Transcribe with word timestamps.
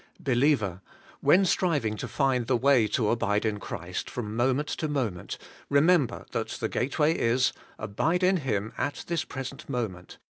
Believer! 0.19 0.81
when 1.19 1.45
striving 1.45 1.95
to 1.97 2.07
find 2.07 2.47
the 2.47 2.57
way 2.57 2.87
to 2.87 3.09
abide 3.11 3.45
in 3.45 3.59
Christ 3.59 4.09
from 4.09 4.35
moment 4.35 4.67
to 4.69 4.87
moment, 4.87 5.37
remember 5.69 6.25
that 6.31 6.47
the 6.49 6.69
gateway 6.69 7.15
is: 7.15 7.53
Abide 7.77 8.23
in 8.23 8.37
Him 8.37 8.73
at 8.79 9.03
this 9.05 9.23
present 9.23 9.69
moment. 9.69 10.17